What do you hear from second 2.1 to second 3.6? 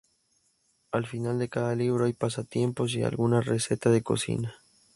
pasatiempos y alguna